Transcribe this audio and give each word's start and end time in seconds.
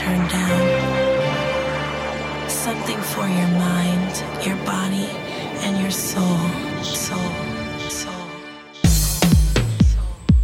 turn 0.00 0.26
down. 0.28 0.64
Something 2.48 3.00
for 3.12 3.28
your 3.28 3.48
mind, 3.68 4.24
your 4.46 4.56
body, 4.64 5.08
and 5.64 5.78
your. 5.78 5.90
Soul. 5.90 6.38
Soul. 6.82 7.20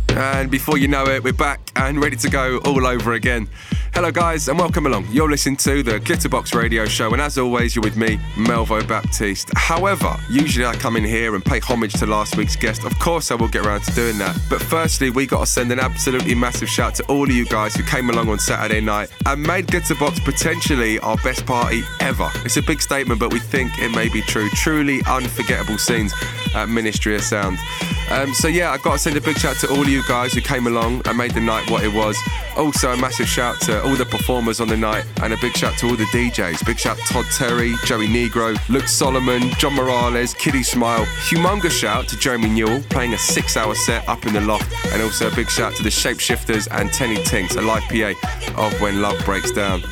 And 0.09 0.51
before 0.51 0.77
you 0.77 0.89
know 0.89 1.07
it, 1.07 1.23
we're 1.25 1.33
back 1.33 1.61
and 1.77 2.01
ready 2.03 2.17
to 2.17 2.29
go 2.29 2.59
all 2.67 2.87
over 2.87 3.15
again. 3.15 3.49
Hello, 3.97 4.11
guys, 4.11 4.47
and 4.49 4.59
welcome 4.59 4.85
along. 4.85 5.07
You're 5.11 5.31
listening 5.31 5.57
to 5.57 5.83
the 5.83 5.99
Glitterbox 5.99 6.55
Radio 6.55 6.85
Show, 6.85 7.13
and 7.13 7.23
as 7.23 7.39
always, 7.39 7.75
you're 7.75 7.83
with 7.83 7.97
me, 7.97 8.19
Melvo 8.35 8.87
Baptiste. 8.87 9.49
However, 9.57 10.15
usually 10.29 10.67
I 10.67 10.75
come 10.75 10.99
in 10.99 11.05
here 11.05 11.35
and 11.35 11.43
pay 11.43 11.61
homage 11.61 11.95
to 11.95 12.07
last 12.07 12.37
week's 12.37 12.57
guest. 12.57 12.85
Of 12.85 12.99
course, 12.99 13.31
I 13.31 13.37
will 13.37 13.49
get 13.49 13.65
around 13.65 13.85
to 13.85 13.95
doing 13.95 14.19
that. 14.19 14.39
But 14.51 14.61
firstly, 14.61 15.09
we 15.09 15.25
got 15.27 15.41
to 15.41 15.47
send 15.47 15.73
an 15.73 15.81
absolutely 15.81 16.35
massive 16.35 16.69
shout 16.69 16.95
to 16.97 17.05
all 17.05 17.25
of 17.25 17.31
you 17.31 17.47
guys 17.47 17.75
who 17.75 17.85
came 17.85 18.11
along 18.11 18.29
on 18.29 18.39
Saturday 18.39 18.83
night 18.83 19.09
and 19.25 19.43
made 19.43 19.67
Glitterbox 19.69 20.23
potentially 20.27 20.99
our 20.99 21.17
best 21.25 21.47
party 21.47 21.83
ever. 22.01 22.31
It's 22.45 22.59
a 22.59 22.63
big 22.63 22.83
statement, 22.83 23.19
but 23.19 23.33
we 23.33 23.39
think 23.39 23.79
it 23.79 23.93
may 23.93 24.11
be 24.11 24.21
true. 24.21 24.51
Truly 24.51 25.01
unforgettable 25.07 25.79
scenes 25.79 26.13
at 26.55 26.69
Ministry 26.69 27.15
of 27.15 27.23
Sound. 27.23 27.57
Um, 28.11 28.33
so 28.35 28.49
yeah, 28.49 28.71
I've 28.71 28.83
got 28.83 28.93
to 28.93 28.99
send 28.99 29.17
a 29.17 29.21
big 29.21 29.37
shout 29.37 29.57
to 29.57 29.69
all 29.69 29.83
of 29.83 29.89
you 29.89 30.03
guys 30.07 30.33
who 30.33 30.41
came 30.41 30.67
along 30.67 31.03
and 31.07 31.19
made 31.19 31.33
the 31.33 31.41
night 31.41 31.69
what 31.71 31.83
it 31.83 31.93
was. 31.93 32.17
Also, 32.57 32.93
a 32.93 32.97
massive 32.97 33.27
shout 33.27 33.61
to 33.63 33.83
all 33.83 33.97
the 33.97 34.07
performers 34.07 34.61
on 34.61 34.69
the 34.69 34.77
night 34.77 35.05
and 35.23 35.33
a 35.33 35.37
big 35.39 35.57
shout 35.57 35.77
to 35.79 35.87
all 35.87 35.97
the 35.97 36.05
DJs. 36.05 36.65
Big 36.65 36.79
shout 36.79 36.97
Todd 37.09 37.27
Terry, 37.37 37.75
Joey 37.85 38.07
Negro, 38.07 38.57
Luke 38.69 38.89
Solomon, 38.89 39.51
John 39.59 39.75
Morales, 39.75 40.35
Kiddy 40.35 40.63
Smile. 40.63 41.05
Humongous 41.29 41.73
shout 41.73 42.09
to 42.09 42.17
Jeremy 42.17 42.49
Newell 42.49 42.83
playing 42.91 43.15
a 43.15 43.19
six-hour 43.19 43.75
set 43.75 44.09
up 44.09 44.25
in 44.25 44.33
the 44.33 44.41
loft, 44.41 44.73
and 44.93 45.03
also 45.03 45.29
a 45.31 45.35
big 45.35 45.51
shout 45.51 45.75
to 45.77 45.83
the 45.83 45.91
Shapeshifters 45.91 46.69
and 46.71 46.93
Tenny 46.93 47.23
Tinks, 47.25 47.57
a 47.57 47.63
live 47.63 47.83
PA 47.85 48.15
of 48.57 48.81
When 48.81 49.03
Love 49.03 49.23
Breaks 49.25 49.51
Down. 49.51 49.83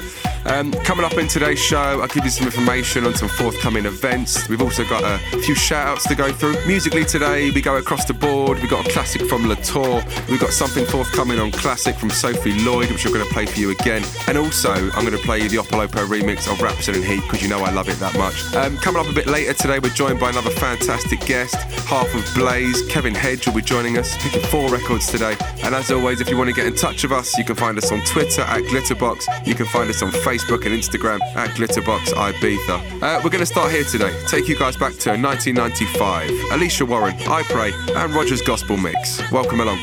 Um, 0.47 0.73
coming 0.73 1.07
up 1.07 1.15
in 1.15 1.27
today's 1.27 1.59
show, 1.59 2.01
I'll 2.03 2.09
give 2.09 2.25
you 2.25 2.31
some 2.31 2.47
information 2.47 3.07
on 3.07 3.15
some 3.15 3.29
forthcoming 3.29 3.87
events. 3.87 4.47
We've 4.47 4.61
also 4.61 4.85
got 4.85 5.03
a 5.03 5.19
few 5.39 5.55
shout 5.55 5.87
outs 5.87 6.07
to 6.09 6.15
go 6.15 6.33
through. 6.33 6.55
Musically 6.67 7.05
today, 7.05 7.51
we 7.51 7.63
go 7.63 7.77
across 7.77 8.05
the 8.05 8.13
board. 8.13 8.59
We've 8.59 8.71
got 8.71 8.87
a 8.87 8.93
classic 8.93 9.23
from 9.23 9.49
Latour. 9.49 10.03
We've 10.29 10.41
got 10.41 10.51
something 10.51 10.85
forthcoming 10.85 11.39
on 11.39 11.51
classic 11.51 11.97
from 11.97 12.11
Sophie 12.11 12.53
Lloyd, 12.63 12.91
which 12.91 13.07
we're 13.07 13.15
going 13.15 13.27
to 13.27 13.33
play 13.33 13.47
for 13.47 13.59
you 13.59 13.71
again. 13.71 14.03
And 14.29 14.37
also, 14.37 14.71
I'm 14.71 15.07
going 15.07 15.17
to 15.17 15.25
play 15.25 15.41
you 15.41 15.49
the 15.49 15.57
Opolopo 15.57 16.07
remix 16.07 16.51
of 16.53 16.61
Rhapsody 16.61 16.99
in 16.99 17.07
Heat 17.07 17.23
because 17.23 17.43
you 17.43 17.49
know 17.49 17.65
I 17.65 17.71
love 17.71 17.89
it 17.89 17.97
that 17.97 18.17
much. 18.19 18.55
Um, 18.55 18.77
coming 18.77 19.01
up 19.01 19.11
a 19.11 19.15
bit 19.15 19.27
later 19.27 19.55
today, 19.55 19.79
we're 19.79 19.95
joined 19.95 20.21
by 20.21 20.29
another 20.29 20.51
fantastic 20.51 21.21
guest, 21.21 21.55
half 21.89 22.15
of 22.15 22.35
Blaze. 22.35 22.87
Kevin 22.89 23.15
Hedge 23.15 23.47
will 23.47 23.55
be 23.55 23.63
joining 23.63 23.97
us, 23.97 24.15
picking 24.23 24.43
four 24.43 24.69
records 24.69 25.07
today. 25.11 25.37
And 25.63 25.75
as 25.75 25.91
always, 25.91 26.21
if 26.21 26.29
you 26.29 26.37
want 26.37 26.51
to 26.51 26.55
get 26.55 26.67
in 26.67 26.75
touch 26.75 27.03
with 27.03 27.13
us, 27.13 27.39
you 27.39 27.45
can 27.45 27.57
find 27.57 27.79
us 27.79 27.91
on 27.91 28.03
Twitter 28.03 28.43
at 28.43 28.63
Glitterbox. 28.65 29.47
You 29.47 29.55
can 29.55 29.65
find 29.65 29.89
us 29.89 30.03
on 30.03 30.11
Facebook 30.11 30.34
Facebook 30.35 30.67
and 30.67 30.75
Instagram 30.75 31.21
at 31.37 31.51
Glitterbox 31.51 32.13
Ibiza. 32.13 33.01
Uh, 33.01 33.21
we're 33.23 33.31
going 33.31 33.39
to 33.39 33.47
start 33.47 33.71
here 33.71 33.85
today. 33.85 34.13
Take 34.27 34.49
you 34.49 34.59
guys 34.59 34.77
back 34.77 34.93
to 34.95 35.11
1995. 35.11 36.29
Alicia 36.51 36.85
Warren, 36.85 37.15
I 37.29 37.43
Pray, 37.45 37.73
and 37.95 38.13
Rogers 38.13 38.43
Gospel 38.43 38.77
Mix. 38.77 39.23
Welcome 39.31 39.61
along. 39.61 39.79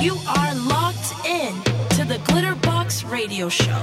You 0.00 0.16
are 0.28 0.54
locked 0.54 1.26
in 1.26 1.60
to 1.96 2.04
the 2.04 2.20
Glitterbox 2.28 3.10
Radio 3.10 3.48
Show. 3.48 3.82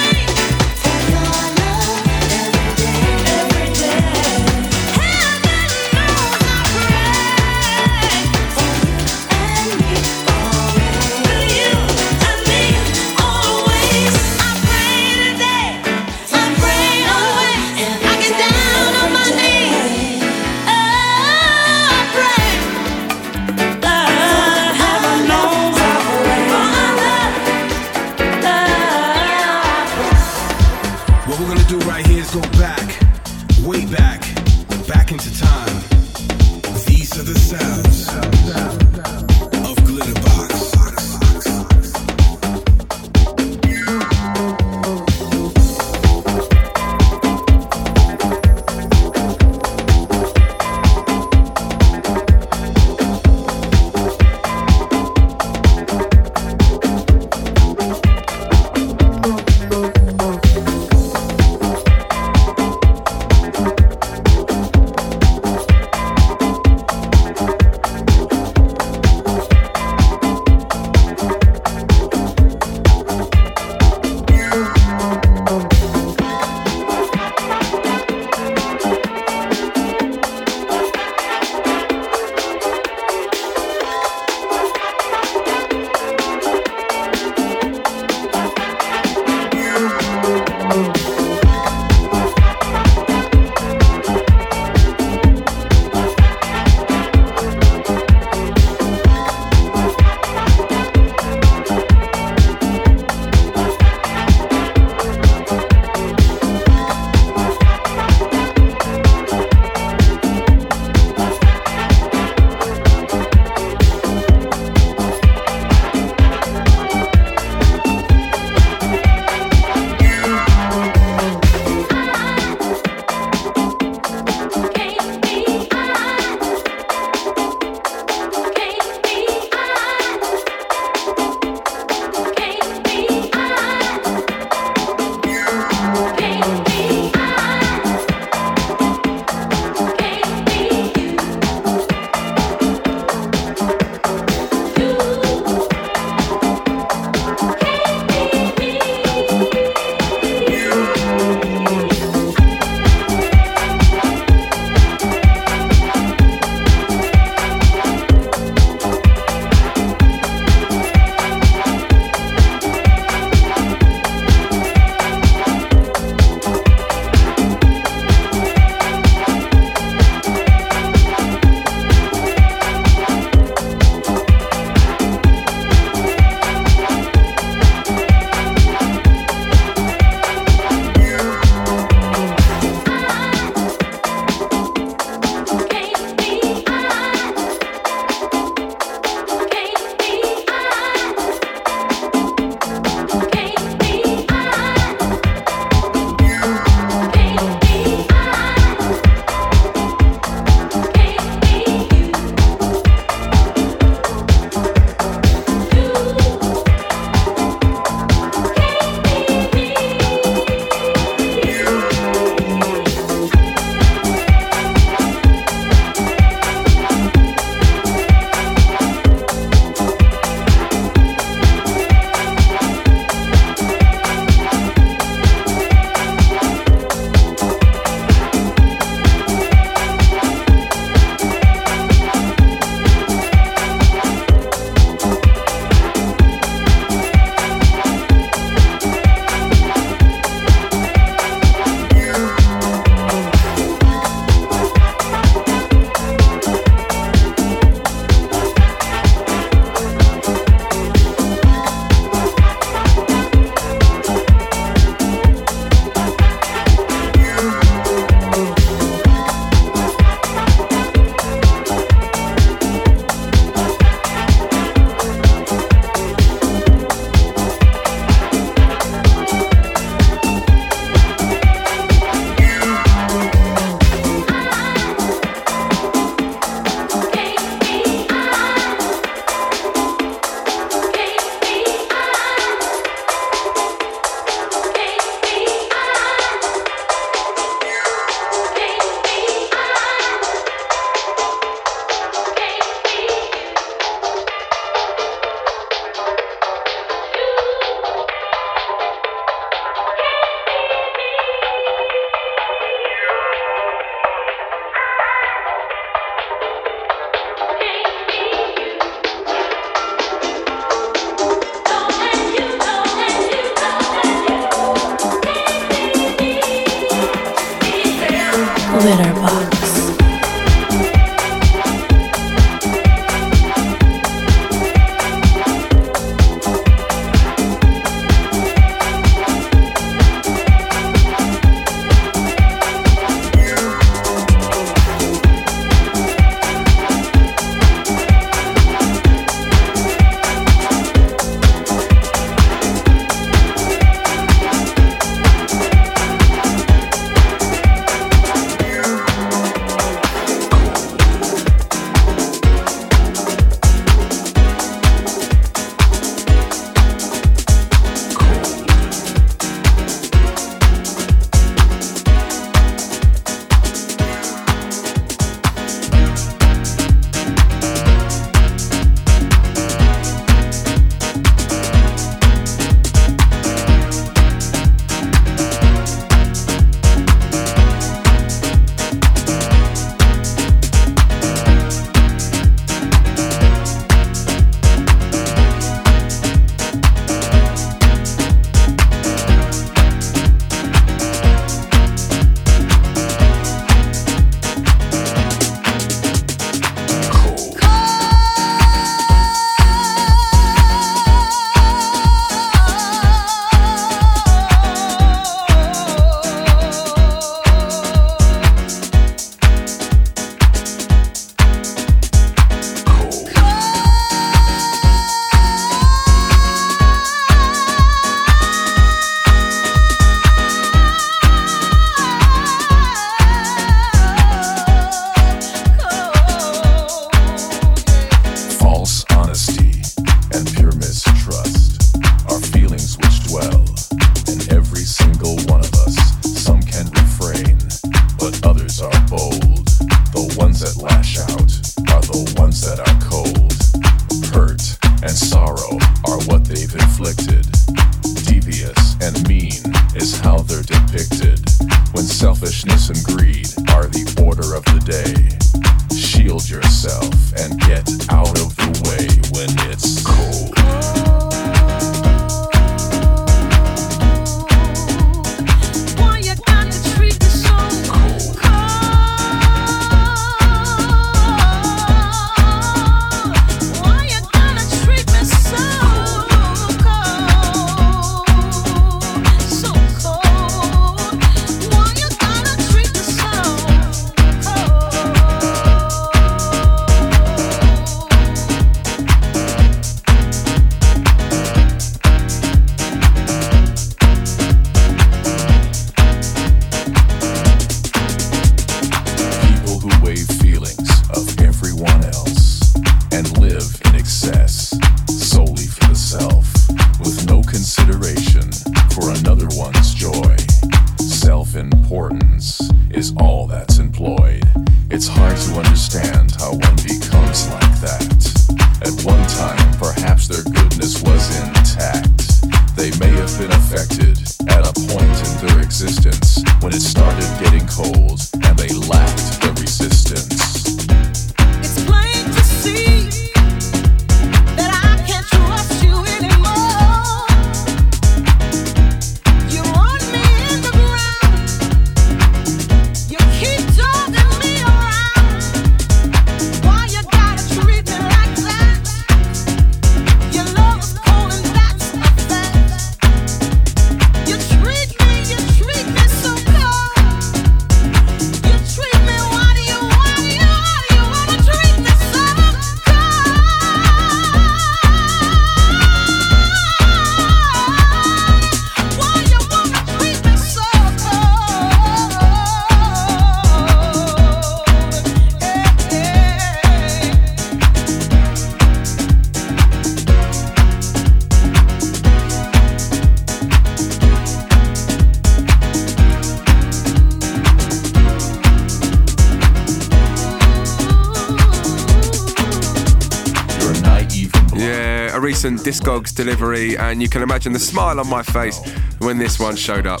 Discogs 595.62 596.14
delivery, 596.14 596.76
and 596.76 597.00
you 597.00 597.08
can 597.08 597.22
imagine 597.22 597.52
the 597.52 597.58
smile 597.58 598.00
on 598.00 598.08
my 598.08 598.22
face 598.22 598.60
when 598.98 599.18
this 599.18 599.38
one 599.38 599.54
showed 599.54 599.86
up. 599.86 600.00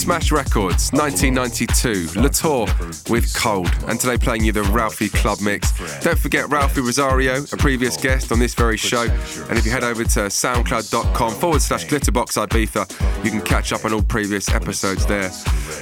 Smash 0.00 0.32
Records, 0.32 0.90
1992, 0.92 2.18
Latour 2.18 2.66
with 3.10 3.34
Cold, 3.34 3.70
and 3.86 4.00
today 4.00 4.16
playing 4.16 4.42
you 4.42 4.50
the 4.50 4.62
Ralphi 4.62 5.12
Club 5.12 5.42
Mix. 5.42 5.72
Don't 6.02 6.18
forget 6.18 6.46
Ralphi 6.46 6.78
Rosario, 6.78 7.44
a 7.52 7.56
previous 7.58 7.98
guest 7.98 8.32
on 8.32 8.38
this 8.38 8.54
very 8.54 8.78
show, 8.78 9.02
and 9.50 9.58
if 9.58 9.66
you 9.66 9.70
head 9.70 9.84
over 9.84 10.02
to 10.02 10.20
soundcloud.com 10.20 11.34
forward 11.34 11.60
slash 11.60 11.84
glitterbox 11.84 12.38
Ibiza, 12.46 13.24
you 13.24 13.30
can 13.30 13.42
catch 13.42 13.74
up 13.74 13.84
on 13.84 13.92
all 13.92 14.02
previous 14.02 14.48
episodes 14.48 15.04
there. 15.04 15.30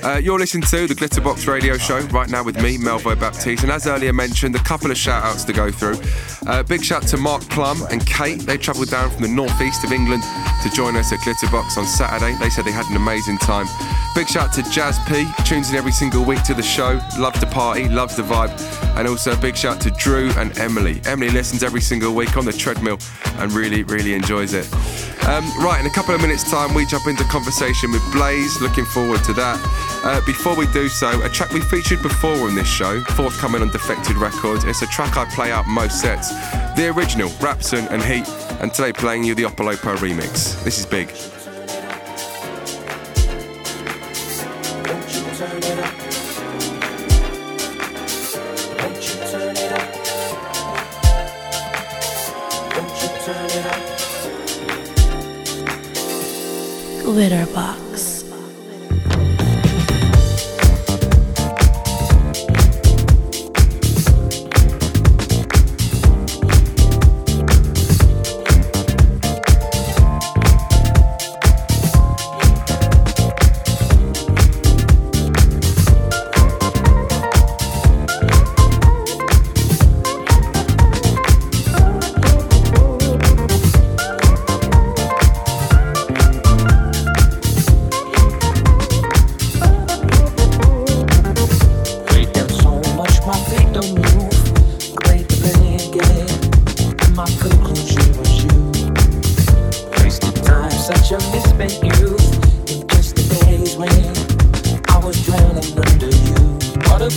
Uh, 0.03 0.19
you're 0.19 0.39
listening 0.39 0.65
to 0.65 0.89
the 0.89 0.95
Glitterbox 0.95 1.47
Radio 1.47 1.79
Show 1.79 2.01
right 2.09 2.29
now 2.29 2.43
with 2.43 2.61
me, 2.61 2.77
Melvo 2.77 3.19
Baptiste, 3.19 3.63
and 3.63 3.71
as 3.71 3.87
earlier 3.87 4.13
mentioned, 4.13 4.57
a 4.57 4.63
couple 4.65 4.91
of 4.91 4.97
shout 4.97 5.23
outs 5.23 5.45
to 5.45 5.53
go 5.53 5.71
through. 5.71 5.97
Uh, 6.49 6.65
big 6.65 6.83
shout 6.83 7.03
to 7.05 7.17
Mark 7.17 7.43
Plum 7.51 7.83
and 7.91 8.05
Kate. 8.05 8.41
They 8.41 8.59
travelled 8.59 8.91
down 8.91 9.11
from 9.11 9.23
the 9.23 9.29
northeast 9.29 9.85
of 9.85 9.93
England 9.93 10.25
to 10.63 10.71
join 10.71 10.97
us 10.97 11.13
at 11.13 11.21
Glitterbox 11.21 11.79
on 11.79 11.87
Saturday. 11.87 12.37
They 12.39 12.51
said 12.51 12.65
they 12.65 12.73
had 12.73 12.87
an 12.87 12.97
amazing 12.97 13.39
time. 13.39 13.67
Big 14.19 14.29
shout 14.29 14.49
out 14.49 14.53
to 14.53 14.69
Jazz 14.69 14.99
P, 15.07 15.29
tunes 15.45 15.71
in 15.71 15.77
every 15.77 15.93
single 15.93 16.25
week 16.25 16.43
to 16.43 16.53
the 16.53 16.61
show, 16.61 17.01
loves 17.17 17.39
the 17.39 17.47
party, 17.47 17.89
loves 17.89 18.17
the 18.17 18.25
vibe. 18.25 18.51
And 18.97 19.07
also 19.07 19.31
a 19.31 19.37
big 19.37 19.57
shout 19.57 19.77
out 19.77 19.83
to 19.83 19.93
Drew 19.93 20.29
and 20.31 20.59
Emily. 20.59 21.01
Emily 21.07 21.31
listens 21.31 21.63
every 21.63 21.81
single 21.81 22.13
week 22.13 22.37
on 22.37 22.45
the 22.45 22.53
treadmill 22.53 22.99
and 23.37 23.53
really, 23.53 23.85
really 23.85 24.15
enjoys 24.15 24.55
it. 24.55 24.67
Um, 25.29 25.45
right, 25.61 25.79
in 25.79 25.87
a 25.87 25.91
couple 25.91 26.17
of 26.17 26.21
minutes' 26.21 26.51
time, 26.51 26.75
we 26.75 26.85
jump 26.85 27.07
into 27.07 27.23
conversation 27.25 27.93
with 27.93 28.03
Blaze. 28.11 28.61
Looking 28.61 28.87
forward 28.87 29.23
to 29.23 29.33
that. 29.35 29.61
Uh, 30.03 30.21
before 30.27 30.57
we 30.57 30.67
do 30.73 30.89
so, 30.89 31.23
a 31.23 31.29
track 31.29 31.53
we 31.53 31.61
featured 31.61 32.03
before 32.03 32.49
on 32.49 32.57
this 32.57 32.67
show, 32.67 33.01
forthcoming 33.15 33.63
on 33.63 33.69
Defected 33.69 34.17
Records. 34.17 34.65
It's 34.65 34.83
a 34.83 34.89
track 34.89 35.17
I 35.17 35.27
play 35.27 35.53
out 35.53 35.69
most 35.69 36.01
sets. 36.01 36.31
The 36.75 36.93
original, 36.93 37.29
Rapson 37.39 37.89
and 37.93 38.03
Heat, 38.03 38.29
and 38.61 38.75
today 38.75 38.93
playing 38.93 39.23
you 39.23 39.37
the 39.37 39.45
Opolopo 39.45 39.97
remix. 39.99 40.61
This 40.65 40.81
is 40.81 40.87
big. 40.87 41.15
Glitterbox. 57.19 57.88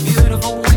beautiful 0.03 0.70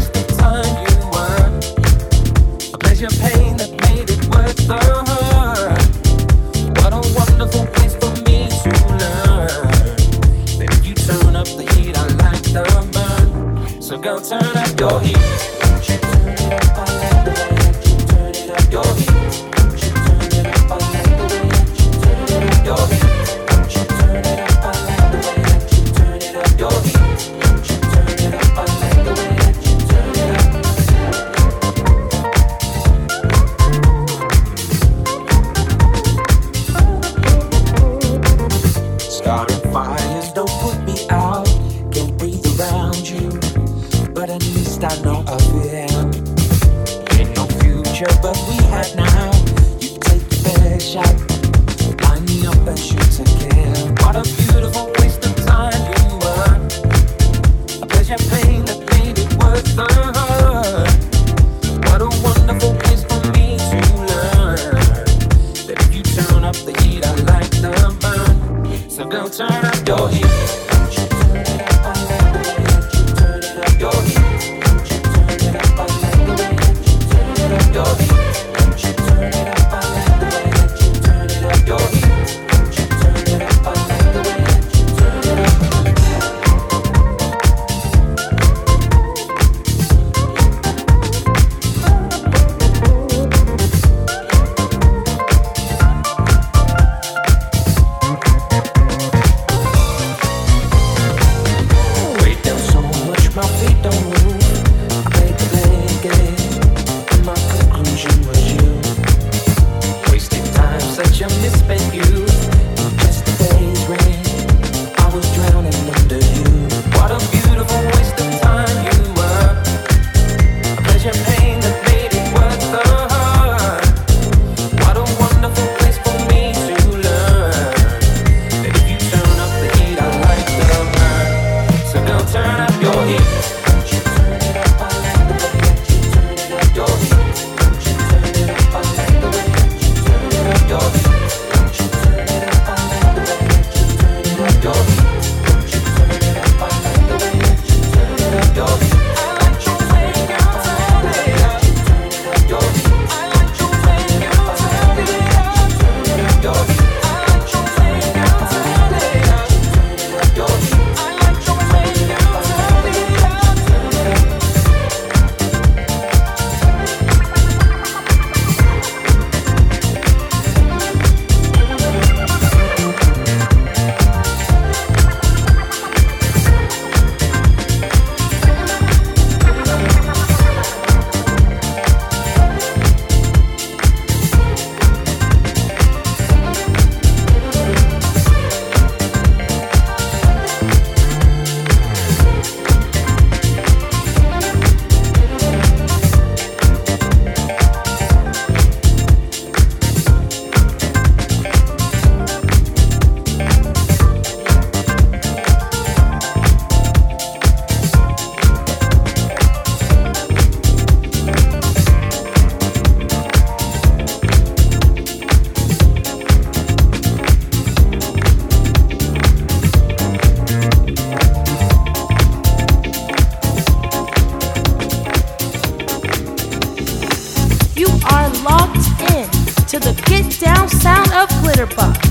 Glitterbuck. 231.55 232.04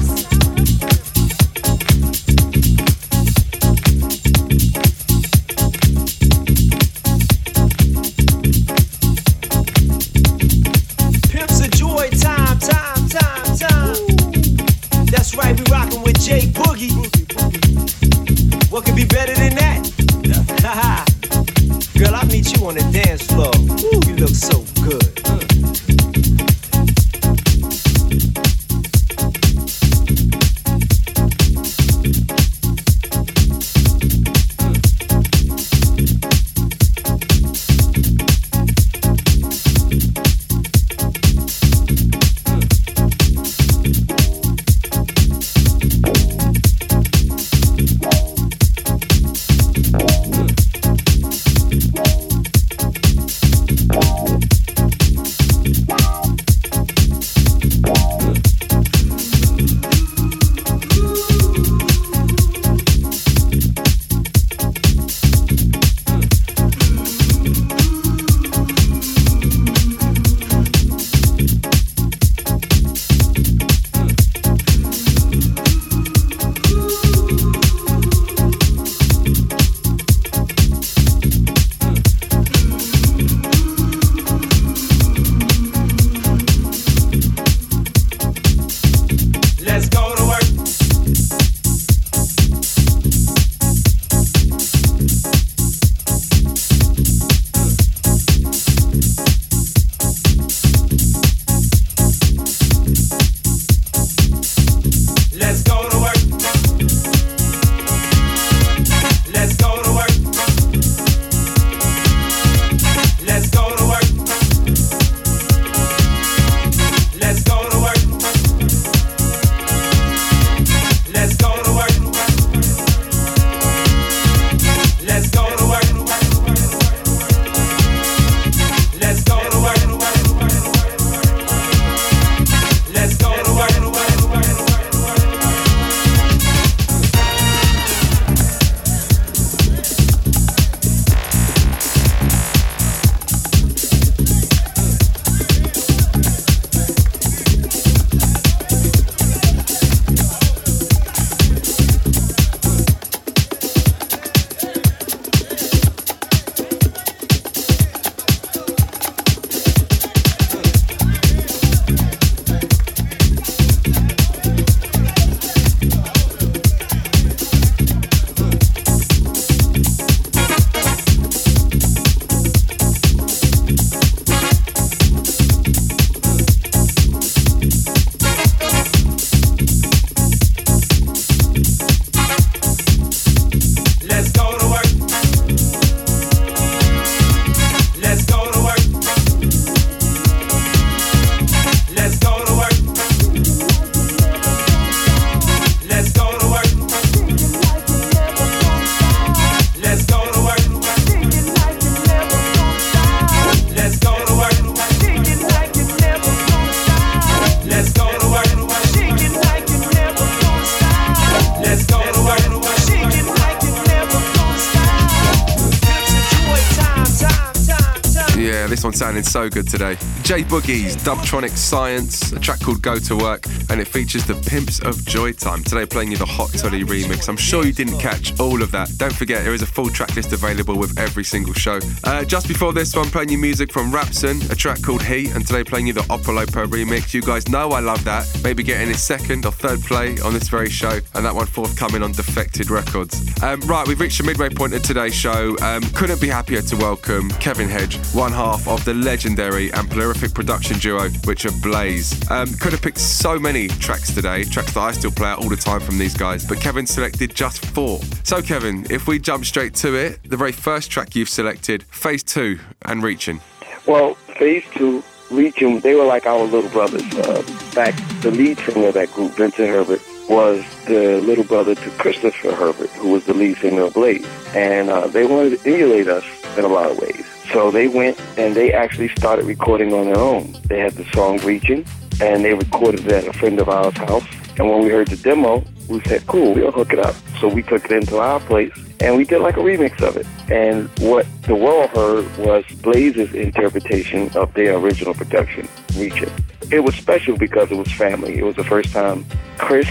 One's 218.84 218.98
sounding 218.98 219.24
so 219.24 219.50
good 219.50 219.68
today. 219.68 219.96
J 220.24 220.44
Boogie's 220.44 220.98
Dubtronic 220.98 221.52
Science, 221.52 222.32
a 222.34 222.40
track 222.40 222.60
called 222.60 222.82
Go 222.82 222.98
to 222.98 223.16
Work, 223.16 223.46
and 223.70 223.80
it 223.80 223.88
features 223.88 224.26
the 224.26 224.36
Pimps 224.36 224.80
of 224.80 224.96
Joytime. 224.96 225.64
Today, 225.64 225.86
playing 225.86 226.12
you 226.12 226.18
the 226.18 226.26
Hot 226.26 226.50
Toddy 226.52 226.84
remix. 226.84 227.30
I'm 227.30 227.38
sure 227.38 227.66
you 227.66 227.72
didn't 227.72 228.00
catch 228.00 228.38
all 228.40 228.62
of 228.62 228.72
that. 228.72 228.92
Don't 228.98 229.14
forget, 229.14 229.44
there 229.44 229.54
is 229.54 229.62
a 229.62 229.66
full 229.66 229.90
track 229.90 230.16
list 230.16 230.34
available 230.34 230.78
with 230.78 230.98
every 231.00 231.24
single 231.24 231.54
show. 231.54 231.80
Uh, 232.04 232.26
just 232.26 232.48
before 232.48 232.74
this 232.74 232.96
one, 232.96 233.10
playing 233.10 233.30
you 233.30 233.38
music 233.38 233.72
from 233.72 233.92
Rapson, 233.92 234.50
a 234.52 234.56
track 234.56 234.82
called 234.82 235.04
Heat, 235.04 235.34
and 235.34 235.46
today 235.48 235.64
playing 235.64 235.88
you 235.88 235.94
the 235.94 236.02
Opolopo 236.02 236.66
remix. 236.66 237.14
You 237.14 237.22
guys 237.22 237.48
know 237.48 237.70
I 237.70 237.80
love 237.80 238.04
that. 238.04 238.28
Maybe 238.44 238.64
getting 238.64 238.90
his 238.90 239.02
second 239.02 239.46
or 239.46 239.52
third 239.52 239.82
play 239.82 240.20
on 240.20 240.34
this 240.34 240.50
very 240.50 240.70
show, 240.70 241.00
and 241.16 241.26
that 241.26 241.34
one 241.34 241.46
forthcoming 241.46 242.04
on 242.04 242.12
Defected 242.12 242.70
Records. 242.70 243.22
Um, 243.42 243.62
right, 243.62 243.88
we've 243.88 244.00
reached 244.00 244.18
the 244.18 244.26
midway 244.26 244.50
point 244.50 244.74
of 244.74 244.84
today's 244.84 245.16
show. 245.16 245.56
Um, 245.62 245.84
couldn't 245.94 246.20
be 246.20 246.28
happier 246.28 246.62
to 246.62 246.76
welcome 246.76 247.30
Kevin 247.32 247.70
Hedge, 247.70 247.98
one 248.14 248.32
half 248.32 248.68
of 248.74 248.86
the 248.86 248.94
legendary 248.94 249.72
and 249.72 249.90
prolific 249.90 250.34
production 250.34 250.80
duo, 250.80 251.10
which 251.26 251.46
are 251.46 251.52
Blaze. 251.62 252.30
Um, 252.32 252.52
could 252.56 252.72
have 252.72 252.82
picked 252.82 252.98
so 252.98 253.38
many 253.38 253.68
tracks 253.68 254.14
today, 254.14 254.44
tracks 254.44 254.74
that 254.74 254.80
I 254.80 254.92
still 254.92 255.12
play 255.12 255.28
out 255.28 255.40
all 255.44 255.50
the 255.50 255.56
time 255.56 255.80
from 255.80 255.98
these 255.98 256.16
guys, 256.16 256.46
but 256.46 256.60
Kevin 256.60 256.88
selected 256.88 257.36
just 257.36 257.64
four. 257.66 258.00
So, 258.24 258.42
Kevin, 258.42 258.86
if 258.90 259.08
we 259.08 259.20
jump 259.20 259.46
straight 259.46 259.76
to 259.76 259.96
it, 259.96 260.20
the 260.24 260.38
very 260.38 260.52
first 260.52 260.90
track 260.90 261.16
you've 261.16 261.30
selected, 261.30 261.84
Phase 261.84 262.24
2 262.24 262.60
and 262.84 263.04
Reaching. 263.04 263.42
Well, 263.86 264.16
Phase 264.38 264.64
2, 264.74 265.04
Reaching, 265.30 265.80
they 265.82 265.94
were 265.94 266.06
like 266.06 266.26
our 266.26 266.44
little 266.44 266.70
brothers. 266.72 267.04
Uh, 267.14 267.44
back, 267.76 267.96
the 268.22 268.32
lead 268.32 268.58
singer 268.60 268.88
of 268.88 268.96
that 268.96 269.12
group, 269.12 269.34
Vincent 269.34 269.70
Herbert, 269.70 270.02
was 270.30 270.64
the 270.86 271.22
little 271.22 271.44
brother 271.44 271.76
to 271.76 271.90
Christopher 271.92 272.54
Herbert, 272.54 272.90
who 272.92 273.10
was 273.10 273.26
the 273.26 273.34
lead 273.34 273.58
singer 273.58 273.84
of 273.84 273.94
Blaze. 273.94 274.26
And 274.56 274.90
uh, 274.90 275.08
they 275.08 275.26
wanted 275.26 275.60
to 275.60 275.72
emulate 275.72 276.08
us 276.08 276.26
in 276.58 276.66
a 276.66 276.68
lot 276.68 276.90
of 276.90 276.98
ways. 276.98 277.26
So 277.54 277.70
they 277.70 277.88
went 277.88 278.20
and 278.38 278.56
they 278.56 278.74
actually 278.74 279.10
started 279.10 279.46
recording 279.46 279.94
on 279.94 280.06
their 280.06 280.18
own. 280.18 280.56
They 280.66 280.80
had 280.80 280.94
the 280.94 281.06
song 281.14 281.38
Reaching, 281.38 281.86
and 282.20 282.44
they 282.44 282.56
recorded 282.56 283.06
it 283.06 283.12
at 283.12 283.28
a 283.28 283.34
friend 283.34 283.60
of 283.60 283.70
ours' 283.70 283.96
house. 283.96 284.26
And 284.58 284.68
when 284.68 284.84
we 284.84 284.90
heard 284.90 285.08
the 285.08 285.18
demo, 285.18 285.64
we 285.88 286.02
said, 286.02 286.26
cool, 286.26 286.56
we'll 286.56 286.72
hook 286.72 286.94
it 286.94 287.00
up. 287.00 287.16
So 287.40 287.48
we 287.48 287.62
took 287.62 287.86
it 287.86 287.92
into 287.92 288.18
our 288.18 288.40
place 288.40 288.72
and 289.00 289.18
we 289.18 289.26
did 289.26 289.40
like 289.40 289.58
a 289.58 289.60
remix 289.60 290.02
of 290.02 290.16
it. 290.18 290.26
And 290.50 290.88
what 291.00 291.28
the 291.44 291.56
world 291.56 291.90
heard 291.92 292.38
was 292.38 292.64
Blaze's 292.82 293.34
interpretation 293.34 294.30
of 294.36 294.54
their 294.54 294.78
original 294.78 295.14
production, 295.14 295.68
Reaching. 295.96 296.32
It 296.72 296.80
was 296.80 296.96
special 296.96 297.38
because 297.38 297.72
it 297.72 297.78
was 297.78 297.92
family. 297.92 298.38
It 298.38 298.46
was 298.46 298.56
the 298.56 298.64
first 298.64 298.94
time 298.94 299.26
Chris, 299.58 299.90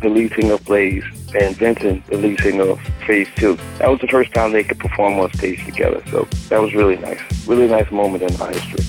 the 0.00 0.08
lead 0.08 0.32
singer 0.34 0.54
of 0.54 0.64
Blaze, 0.64 1.04
and 1.34 1.56
Vincent, 1.56 2.06
the 2.06 2.16
lead 2.16 2.40
singer 2.40 2.62
of 2.62 2.80
Phase 3.06 3.28
2. 3.36 3.58
That 3.78 3.90
was 3.90 4.00
the 4.00 4.06
first 4.06 4.32
time 4.32 4.52
they 4.52 4.62
could 4.62 4.78
perform 4.78 5.18
on 5.18 5.32
stage 5.32 5.64
together. 5.64 6.02
So 6.10 6.28
that 6.48 6.60
was 6.60 6.74
really 6.74 6.96
nice. 6.96 7.20
Really 7.46 7.66
nice 7.66 7.90
moment 7.90 8.22
in 8.22 8.40
our 8.40 8.50
history. 8.52 8.84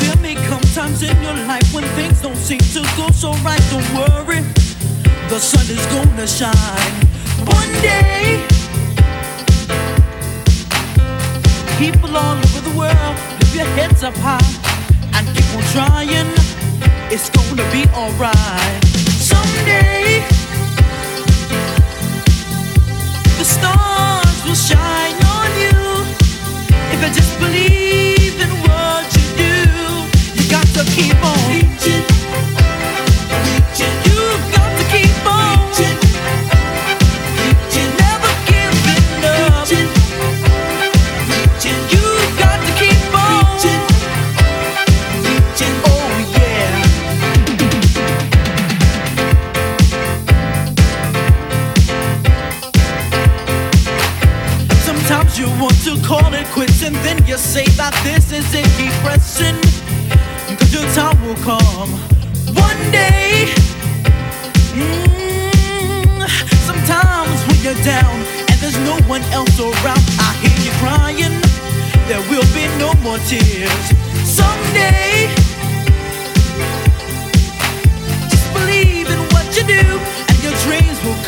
There 0.00 0.22
may 0.22 0.34
come 0.46 0.60
times 0.74 1.02
in 1.02 1.16
your 1.22 1.34
life 1.46 1.72
when 1.72 1.84
things 1.94 2.20
don't 2.20 2.36
seem 2.36 2.58
to 2.58 2.82
go 2.96 3.10
so 3.10 3.32
right. 3.44 3.62
Don't 3.70 3.88
worry, 3.94 4.42
the 5.28 5.38
sun 5.38 5.66
is 5.70 5.84
gonna 5.86 6.26
shine 6.26 7.06
one 7.46 7.72
day. 7.82 8.44
People 11.78 12.16
all 12.16 12.36
over 12.36 12.60
the 12.68 12.76
world, 12.76 13.16
lift 13.38 13.54
your 13.54 13.66
heads 13.76 14.02
up 14.02 14.14
high 14.16 14.38
and 15.14 15.26
keep 15.36 15.46
on 15.54 15.62
trying. 15.72 16.47
It's 17.10 17.30
gonna 17.30 17.64
be 17.72 17.86
alright. 17.94 18.84
Someday, 19.16 20.22
the 23.38 23.44
stars 23.44 24.44
will 24.44 24.54
shine 24.54 25.16
on 25.24 25.48
you 25.58 26.04
if 26.92 27.00
you 27.02 27.08
just 27.14 27.38
believe 27.38 28.38
in 28.38 28.50
what 28.68 29.06
you 29.16 29.24
do. 29.38 30.42
You 30.42 30.50
got 30.50 30.66
to 30.66 30.84
keep 30.92 31.16
on 31.24 31.38
reaching. 31.48 32.17
You 57.38 57.44
say 57.44 57.64
that 57.76 57.94
this 58.02 58.32
is 58.32 58.46
it, 58.54 58.66
keep 58.74 58.92
pressing. 59.04 59.58
Your 60.74 60.86
time 60.94 61.18
will 61.22 61.38
come 61.46 61.90
one 62.54 62.82
day. 62.90 63.46
Mm, 64.74 66.26
sometimes 66.66 67.38
when 67.46 67.58
you're 67.62 67.82
down 67.84 68.16
and 68.50 68.56
there's 68.58 68.78
no 68.82 68.98
one 69.06 69.22
else 69.30 69.54
around, 69.60 70.02
I 70.18 70.34
hear 70.42 70.58
you 70.66 70.72
crying. 70.82 71.36
There 72.10 72.22
will 72.30 72.48
be 72.58 72.66
no 72.82 72.90
more 73.06 73.18
tears 73.30 73.84
someday. 74.26 75.30
Just 78.30 78.48
believe 78.52 79.06
in 79.14 79.20
what 79.30 79.46
you 79.56 79.62
do 79.62 79.84
and 80.26 80.38
your 80.42 80.56
dreams 80.66 80.98
will 81.04 81.14
come 81.22 81.27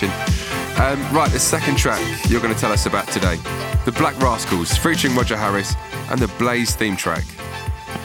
2 0.00 0.06
and 0.06 0.12
Reaching. 0.12 0.80
Um, 0.80 1.14
right, 1.14 1.30
the 1.30 1.38
second 1.38 1.76
track 1.76 2.00
you're 2.28 2.40
going 2.40 2.54
to 2.54 2.60
tell 2.60 2.72
us 2.72 2.86
about 2.86 3.08
today 3.08 3.36
The 3.84 3.92
Black 3.92 4.18
Rascals, 4.20 4.76
featuring 4.76 5.14
Roger 5.14 5.36
Harris, 5.36 5.74
and 6.10 6.18
the 6.18 6.28
Blaze 6.38 6.74
theme 6.74 6.96
track. 6.96 7.24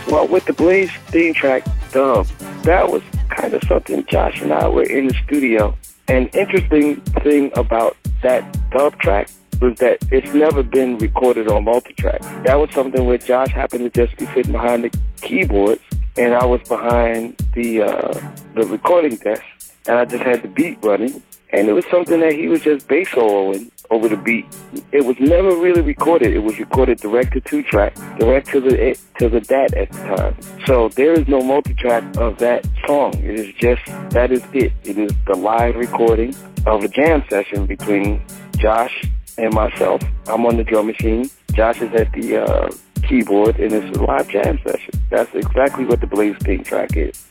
Well, 0.08 0.28
with 0.28 0.46
the 0.46 0.54
Blaze 0.54 0.92
theme 1.08 1.34
track, 1.34 1.66
Dub, 1.92 2.28
that 2.64 2.92
was 2.92 3.02
kind 3.30 3.54
of 3.54 3.64
something 3.68 4.06
Josh 4.06 4.42
and 4.42 4.52
I 4.52 4.68
were 4.68 4.84
in 4.84 5.08
the 5.08 5.16
studio. 5.26 5.76
An 6.08 6.28
interesting 6.28 7.02
thing 7.24 7.52
about 7.56 7.98
that 8.22 8.44
dub 8.72 8.98
track 9.00 9.30
was 9.62 9.78
that 9.80 9.98
it's 10.12 10.34
never 10.34 10.62
been 10.62 10.98
recorded 10.98 11.48
on 11.48 11.64
multi-track. 11.64 12.22
That 12.44 12.56
was 12.56 12.70
something 12.72 13.06
where 13.06 13.18
Josh 13.18 13.50
happened 13.50 13.92
to 13.92 14.06
just 14.06 14.18
be 14.18 14.26
sitting 14.28 14.52
behind 14.52 14.84
the 14.84 15.00
keyboards 15.22 15.82
and 16.18 16.34
I 16.34 16.46
was 16.46 16.62
behind 16.68 17.38
the 17.54 17.82
uh, 17.84 18.32
the 18.54 18.66
recording 18.66 19.18
desk, 19.18 19.44
and 19.88 19.98
I 19.98 20.06
just 20.06 20.24
had 20.24 20.44
the 20.44 20.48
beat 20.48 20.78
running, 20.82 21.22
and 21.56 21.70
it 21.70 21.74
was 21.74 21.86
something 21.90 22.20
that 22.20 22.34
he 22.34 22.48
was 22.48 22.62
just 22.62 22.88
bass 22.88 23.08
soloing 23.10 23.72
over 23.90 24.10
the 24.10 24.18
beat. 24.18 24.46
It 24.92 25.06
was 25.06 25.16
never 25.20 25.50
really 25.56 25.82
recorded. 25.82 26.34
It 26.34 26.40
was 26.40 26.60
recorded 26.60 27.00
direct 27.00 27.34
to 27.34 27.42
two 27.42 27.64
track, 27.64 27.96
direct 28.20 28.48
to 28.50 28.60
the 28.60 28.98
to 29.20 29.30
the 29.30 29.40
DAT 29.40 29.74
at 29.74 29.92
the 29.92 29.98
time. 30.00 30.38
So 30.66 30.90
there 30.90 31.14
is 31.14 31.28
no 31.28 31.42
multi 31.42 31.74
track 31.74 32.04
of 32.18 32.40
that 32.40 32.68
song. 32.86 33.14
It 33.16 33.40
is 33.40 33.54
just 33.56 33.86
that 34.12 34.32
is 34.32 34.44
it. 34.54 34.74
It 34.84 34.98
is 34.98 35.12
the 35.28 35.36
live 35.36 35.76
recording 35.76 36.36
of 36.66 36.84
a 36.84 36.90
jam 36.90 37.24
session 37.30 37.66
between 37.66 38.22
Josh 38.58 39.04
and 39.38 39.54
myself. 39.54 40.02
I'm 40.28 40.46
on 40.46 40.58
the 40.58 40.64
drum 40.64 40.88
machine. 40.88 41.30
Josh 41.54 41.82
is 41.82 41.94
at 41.94 42.12
the 42.12 42.44
uh, 42.44 42.70
keyboard, 43.04 43.58
and 43.60 43.72
it's 43.72 43.98
a 43.98 44.02
live 44.02 44.28
jam 44.28 44.60
session. 44.68 44.94
That's 45.10 45.34
exactly 45.34 45.86
what 45.86 46.02
the 46.02 46.08
Blaze 46.08 46.36
theme 46.40 46.64
track 46.64 46.98
is. 46.98 47.26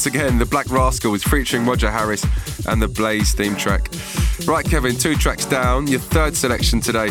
Once 0.00 0.06
again, 0.06 0.38
the 0.38 0.46
Black 0.46 0.70
Rascal 0.70 1.14
is 1.14 1.22
featuring 1.22 1.66
Roger 1.66 1.90
Harris 1.90 2.24
and 2.66 2.80
the 2.80 2.88
Blaze 2.88 3.34
theme 3.34 3.54
track. 3.54 3.90
Right, 4.46 4.64
Kevin, 4.64 4.96
two 4.96 5.14
tracks 5.14 5.44
down. 5.44 5.88
Your 5.88 6.00
third 6.00 6.34
selection 6.34 6.80
today, 6.80 7.10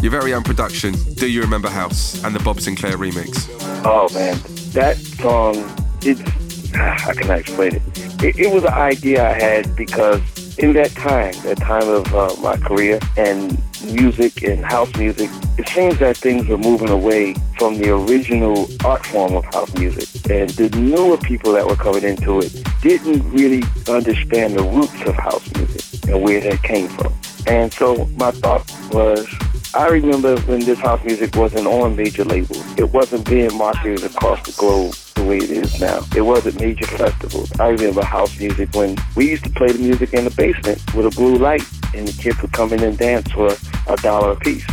your 0.00 0.10
very 0.10 0.32
own 0.32 0.42
production, 0.42 0.94
Do 1.16 1.30
You 1.30 1.42
Remember 1.42 1.68
House, 1.68 2.24
and 2.24 2.34
the 2.34 2.42
Bob 2.42 2.56
Sinclar 2.56 2.92
remix. 2.92 3.46
Oh 3.84 4.08
man, 4.14 4.38
that 4.72 4.96
song, 4.96 5.54
it's, 6.00 6.22
how 6.74 7.12
can 7.12 7.30
I 7.30 7.40
explain 7.40 7.74
it? 7.74 7.82
It, 8.24 8.38
it 8.38 8.54
was 8.54 8.64
an 8.64 8.72
idea 8.72 9.28
I 9.28 9.34
had 9.34 9.76
because 9.76 10.22
in 10.56 10.72
that 10.72 10.92
time, 10.92 11.34
that 11.42 11.58
time 11.58 11.86
of 11.90 12.14
uh, 12.14 12.34
my 12.40 12.56
career 12.56 13.00
and 13.18 13.62
music 13.84 14.42
and 14.42 14.64
house 14.64 14.94
music, 14.96 15.30
it 15.58 15.68
seems 15.68 15.98
that 15.98 16.16
things 16.16 16.48
are 16.50 16.58
moving 16.58 16.90
away 16.90 17.34
from 17.58 17.76
the 17.78 17.90
original 17.94 18.68
art 18.84 19.04
form 19.06 19.34
of 19.34 19.44
house 19.46 19.72
music. 19.76 20.08
And 20.30 20.50
the 20.50 20.68
newer 20.78 21.16
people 21.16 21.52
that 21.52 21.66
were 21.66 21.76
coming 21.76 22.04
into 22.04 22.40
it 22.40 22.62
didn't 22.82 23.30
really 23.30 23.62
understand 23.88 24.54
the 24.54 24.62
roots 24.62 25.02
of 25.06 25.14
house 25.14 25.54
music 25.54 26.08
and 26.08 26.22
where 26.22 26.40
that 26.40 26.62
came 26.62 26.88
from. 26.88 27.12
And 27.46 27.72
so 27.72 28.06
my 28.16 28.30
thought 28.30 28.70
was, 28.92 29.26
I 29.74 29.88
remember 29.88 30.38
when 30.42 30.60
this 30.60 30.78
house 30.78 31.02
music 31.04 31.34
wasn't 31.36 31.66
on 31.66 31.96
major 31.96 32.24
labels. 32.24 32.64
It 32.78 32.92
wasn't 32.92 33.28
being 33.28 33.56
marketed 33.56 34.04
across 34.04 34.44
the 34.44 34.52
globe 34.58 34.94
the 35.14 35.24
way 35.24 35.38
it 35.38 35.50
is 35.50 35.80
now. 35.80 36.00
It 36.16 36.22
wasn't 36.22 36.60
major 36.60 36.86
festivals. 36.86 37.52
I 37.60 37.68
remember 37.68 38.04
house 38.04 38.38
music 38.38 38.74
when 38.74 38.96
we 39.16 39.30
used 39.30 39.44
to 39.44 39.50
play 39.50 39.72
the 39.72 39.78
music 39.78 40.14
in 40.14 40.24
the 40.24 40.30
basement 40.30 40.82
with 40.94 41.06
a 41.06 41.10
blue 41.10 41.36
light 41.36 41.64
and 41.94 42.06
the 42.06 42.22
kids 42.22 42.40
would 42.42 42.52
come 42.52 42.72
in 42.72 42.82
and 42.82 42.98
dance 42.98 43.30
for 43.32 43.54
a 43.88 43.96
dollar 43.96 44.32
a 44.32 44.36
piece. 44.36 44.64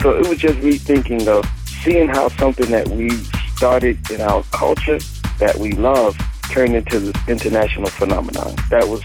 So 0.00 0.18
it 0.18 0.26
was 0.28 0.38
just 0.38 0.58
me 0.58 0.78
thinking 0.78 1.28
of 1.28 1.44
seeing 1.82 2.08
how 2.08 2.28
something 2.28 2.70
that 2.70 2.88
we 2.88 3.10
started 3.56 4.10
in 4.10 4.20
our 4.20 4.42
culture 4.52 4.98
that 5.38 5.56
we 5.58 5.72
love 5.72 6.16
turned 6.50 6.74
into 6.74 7.00
this 7.00 7.16
international 7.28 7.88
phenomenon. 7.88 8.54
That 8.70 8.88
was 8.88 9.02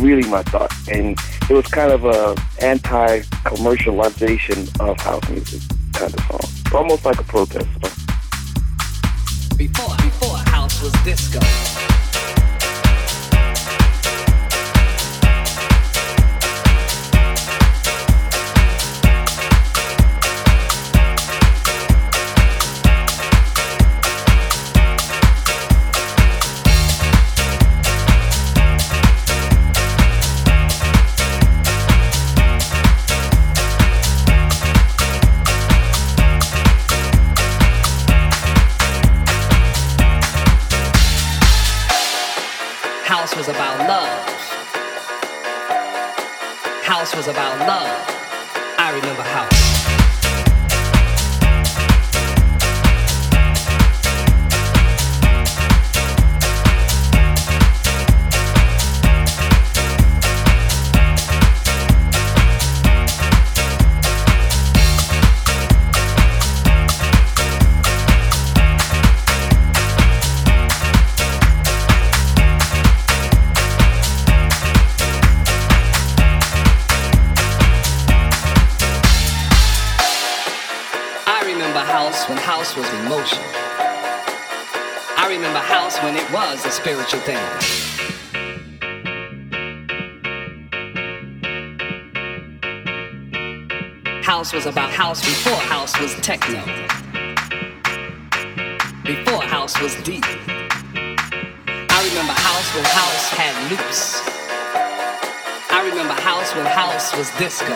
really 0.00 0.28
my 0.28 0.42
thought. 0.44 0.72
And 0.88 1.18
it 1.48 1.54
was 1.54 1.66
kind 1.66 1.90
of 1.92 2.04
a 2.04 2.36
anti-commercialization 2.62 4.80
of 4.80 5.00
house 5.00 5.28
music 5.28 5.60
kind 5.92 6.14
of 6.14 6.20
song. 6.24 6.40
Almost 6.74 7.04
like 7.04 7.20
a 7.20 7.24
protest 7.24 7.66
song. 7.66 7.90
Before, 9.56 9.96
before 9.96 10.29
was 10.82 10.92
disco. 11.04 11.89
Love. 43.90 44.06
House 46.84 47.16
was 47.16 47.26
about 47.26 47.58
love. 47.66 47.90
I 48.78 48.92
remember 48.94 49.22
house. 49.22 49.49
House 95.10 95.24
before 95.26 95.56
house 95.56 96.00
was 96.00 96.14
techno. 96.20 96.64
Before 99.02 99.42
house 99.42 99.74
was 99.82 99.96
deep. 100.04 100.24
I 100.24 102.08
remember 102.10 102.32
house 102.32 102.72
when 102.76 102.84
house 102.84 103.28
had 103.30 103.70
loops. 103.72 104.22
I 105.68 105.82
remember 105.88 106.14
house 106.14 106.54
when 106.54 106.64
house 106.64 107.12
was 107.16 107.28
disco. 107.38 107.74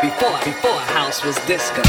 Before, 0.00 0.38
before 0.42 0.80
house 0.96 1.22
was 1.22 1.36
disco. 1.44 1.82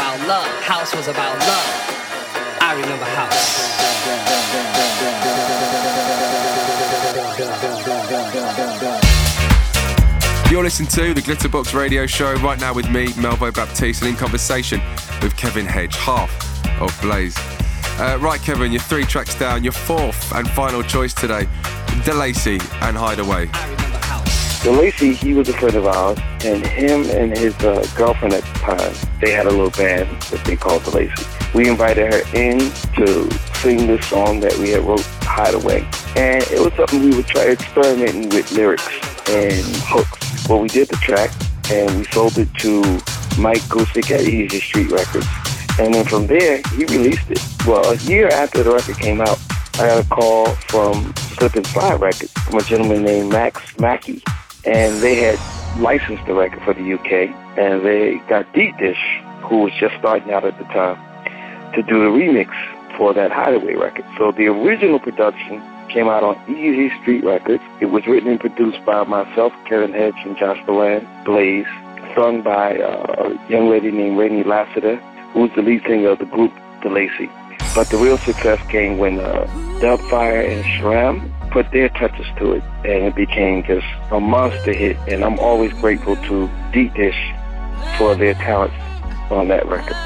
About 0.00 0.26
love. 0.26 0.62
House 0.62 0.96
was 0.96 1.08
about 1.08 1.38
love. 1.40 1.66
I 2.62 2.72
remember 2.74 3.04
house. 3.04 3.70
You're 10.50 10.64
listening 10.64 10.88
to 10.88 11.12
the 11.12 11.20
Glitterbox 11.20 11.74
Radio 11.78 12.06
Show 12.06 12.32
right 12.36 12.58
now 12.58 12.72
with 12.72 12.88
me, 12.90 13.08
Melvo 13.08 13.52
Baptiste, 13.54 14.00
and 14.00 14.12
in 14.12 14.16
conversation 14.16 14.80
with 15.20 15.36
Kevin 15.36 15.66
Hedge, 15.66 15.96
half 15.96 16.32
of 16.80 16.98
Blaze. 17.02 17.36
Uh, 17.98 18.16
right, 18.22 18.40
Kevin, 18.40 18.72
you're 18.72 18.80
three 18.80 19.04
tracks 19.04 19.34
down. 19.38 19.62
Your 19.62 19.74
fourth 19.74 20.34
and 20.34 20.48
final 20.48 20.82
choice 20.82 21.12
today, 21.12 21.46
DeLacy 22.04 22.58
and 22.80 22.96
Hideaway. 22.96 23.79
Lacey, 24.68 25.14
he 25.14 25.32
was 25.32 25.48
a 25.48 25.54
friend 25.54 25.74
of 25.74 25.86
ours, 25.86 26.18
and 26.44 26.66
him 26.66 27.08
and 27.10 27.36
his 27.36 27.56
uh, 27.64 27.86
girlfriend 27.96 28.34
at 28.34 28.42
the 28.42 28.58
time, 28.58 28.94
they 29.20 29.30
had 29.30 29.46
a 29.46 29.50
little 29.50 29.70
band 29.70 30.06
that 30.24 30.44
they 30.44 30.54
called 30.54 30.82
the. 30.82 30.90
We 31.54 31.68
invited 31.68 32.12
her 32.12 32.20
in 32.34 32.58
to 32.96 33.30
sing 33.54 33.86
this 33.86 34.06
song 34.06 34.40
that 34.40 34.54
we 34.58 34.68
had 34.68 34.84
wrote, 34.84 35.00
Hideaway. 35.22 35.88
And 36.14 36.42
it 36.52 36.60
was 36.60 36.74
something 36.74 37.02
we 37.02 37.16
would 37.16 37.26
try 37.26 37.48
experimenting 37.48 38.28
with 38.28 38.52
lyrics 38.52 38.86
and 39.30 39.64
hooks. 39.86 40.46
Well, 40.46 40.60
we 40.60 40.68
did 40.68 40.88
the 40.88 40.96
track, 40.96 41.30
and 41.70 41.98
we 41.98 42.04
sold 42.12 42.36
it 42.36 42.52
to 42.58 42.82
Mike 43.40 43.62
Gusick 43.62 44.10
at 44.10 44.20
Easy 44.22 44.60
Street 44.60 44.90
Records. 44.90 45.26
And 45.78 45.94
then 45.94 46.04
from 46.04 46.26
there, 46.26 46.60
he 46.76 46.84
released 46.84 47.30
it. 47.30 47.40
Well, 47.66 47.92
a 47.92 47.96
year 47.96 48.28
after 48.28 48.62
the 48.62 48.74
record 48.74 48.98
came 48.98 49.22
out, 49.22 49.38
I 49.74 49.86
got 49.86 50.04
a 50.04 50.08
call 50.08 50.46
from 50.68 51.14
Slip 51.16 51.54
and 51.54 51.66
Slide 51.68 51.98
Records 51.98 52.32
from 52.32 52.58
a 52.58 52.62
gentleman 52.62 53.02
named 53.02 53.32
Max 53.32 53.78
Mackey. 53.78 54.22
And 54.64 55.02
they 55.02 55.16
had 55.16 55.38
licensed 55.80 56.26
the 56.26 56.34
record 56.34 56.62
for 56.62 56.74
the 56.74 56.94
UK. 56.94 57.34
And 57.58 57.84
they 57.84 58.20
got 58.28 58.52
Deep 58.52 58.76
Dish, 58.78 59.00
who 59.42 59.62
was 59.62 59.72
just 59.78 59.94
starting 59.98 60.30
out 60.32 60.44
at 60.44 60.58
the 60.58 60.64
time, 60.64 60.96
to 61.74 61.82
do 61.82 62.00
the 62.00 62.10
remix 62.10 62.50
for 62.96 63.14
that 63.14 63.32
Hideaway 63.32 63.74
record. 63.74 64.04
So 64.18 64.32
the 64.32 64.46
original 64.46 64.98
production 64.98 65.62
came 65.88 66.08
out 66.08 66.22
on 66.22 66.36
Easy 66.48 66.90
Street 67.00 67.24
Records. 67.24 67.62
It 67.80 67.86
was 67.86 68.06
written 68.06 68.30
and 68.30 68.40
produced 68.40 68.84
by 68.84 69.04
myself, 69.04 69.52
Kevin 69.68 69.92
Hedge, 69.92 70.14
and 70.24 70.36
Josh 70.36 70.58
Milan, 70.66 71.06
Blaze, 71.24 71.66
sung 72.14 72.42
by 72.42 72.78
uh, 72.78 73.30
a 73.30 73.50
young 73.50 73.70
lady 73.70 73.90
named 73.90 74.18
Rainey 74.18 74.44
Lassiter, 74.44 74.96
who 75.32 75.40
was 75.40 75.50
the 75.56 75.62
lead 75.62 75.82
singer 75.86 76.10
of 76.10 76.18
the 76.18 76.26
group 76.26 76.52
The 76.82 76.90
Lacey. 76.90 77.30
But 77.74 77.88
the 77.88 77.96
real 77.96 78.18
success 78.18 78.60
came 78.68 78.98
when 78.98 79.20
uh, 79.20 79.46
Dubfire 79.80 80.48
and 80.48 80.64
Sharam 80.64 81.50
put 81.50 81.70
their 81.70 81.88
touches 81.90 82.26
to 82.38 82.52
it, 82.52 82.62
and 82.84 83.04
it 83.04 83.14
became 83.14 83.64
just 83.64 83.86
a 84.10 84.20
monster 84.20 84.72
hit. 84.72 84.96
And 85.08 85.24
I'm 85.24 85.38
always 85.38 85.72
grateful 85.74 86.16
to 86.16 86.50
Deep 86.72 86.94
Dish 86.94 87.32
for 87.96 88.14
their 88.14 88.34
talents 88.34 88.74
on 89.30 89.48
that 89.48 89.66
record. 89.66 89.96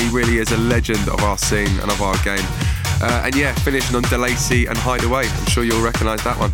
He 0.00 0.08
really 0.10 0.38
is 0.38 0.52
a 0.52 0.56
legend 0.56 1.08
of 1.08 1.20
our 1.22 1.38
scene 1.38 1.78
and 1.80 1.90
of 1.90 2.02
our 2.02 2.16
game. 2.24 2.44
Uh, 3.00 3.22
and 3.24 3.34
yeah, 3.34 3.54
finishing 3.54 3.96
on 3.96 4.02
DeLacy 4.04 4.68
and 4.68 4.76
Hideaway. 4.76 5.26
I'm 5.26 5.46
sure 5.46 5.64
you'll 5.64 5.84
recognise 5.84 6.22
that 6.24 6.38
one. 6.38 6.52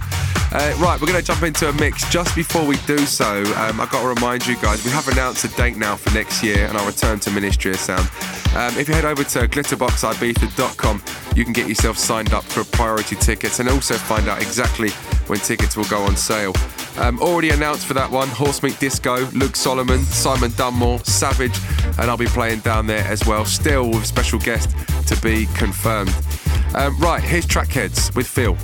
Uh, 0.53 0.73
right, 0.79 1.01
we're 1.01 1.07
going 1.09 1.19
to 1.19 1.25
jump 1.25 1.43
into 1.43 1.69
a 1.69 1.73
mix. 1.73 2.09
Just 2.11 2.37
before 2.37 2.65
we 2.65 2.77
do 2.87 2.99
so, 2.99 3.43
um, 3.57 3.81
I've 3.81 3.91
got 3.91 4.03
to 4.03 4.09
remind 4.09 4.47
you 4.47 4.57
guys, 4.61 4.85
we 4.85 4.91
have 4.91 5.09
announced 5.09 5.45
a 5.45 5.49
date 5.57 5.77
now 5.77 5.97
for 5.97 6.15
next 6.15 6.45
year 6.45 6.67
and 6.67 6.77
our 6.77 6.87
return 6.87 7.19
to 7.21 7.31
Ministry 7.31 7.73
of 7.73 7.79
Sound. 7.79 8.09
Um, 8.55 8.79
if 8.79 8.89
you 8.89 8.95
head 8.95 9.05
over 9.05 9.25
to 9.25 9.49
glitterboxibiza.com, 9.49 11.03
you 11.35 11.45
can 11.45 11.53
get 11.53 11.69
yourself 11.69 11.99
signed 11.99 12.33
up 12.33 12.45
for 12.45 12.63
priority 12.77 13.17
tickets 13.17 13.59
and 13.59 13.69
also 13.69 13.95
find 13.95 14.29
out 14.29 14.41
exactly 14.41 14.91
when 15.27 15.41
tickets 15.41 15.77
will 15.77 15.85
go 15.87 16.03
on 16.03 16.15
sale. 16.15 16.53
Um, 16.97 17.21
already 17.21 17.51
announced 17.51 17.87
for 17.87 17.95
that 17.95 18.11
one 18.11 18.29
Horsemeat 18.29 18.79
Disco, 18.79 19.29
Luke 19.31 19.57
Solomon, 19.57 20.01
Simon 20.05 20.53
Dunmore, 20.53 21.01
Savage, 21.01 21.59
and 21.99 22.11
I'll 22.11 22.17
be 22.17 22.27
playing 22.27 22.61
down 22.61 22.87
there 22.87 23.05
as 23.05 23.27
well, 23.27 23.45
still 23.45 23.89
with 23.91 24.07
special 24.07 24.39
guest 24.39 24.71
to 25.09 25.21
be 25.21 25.47
confirmed. 25.55 26.15
Um, 26.75 26.99
right, 26.99 27.23
here's 27.23 27.47
Trackheads 27.47 28.15
with 28.15 28.27
Phil. 28.27 28.57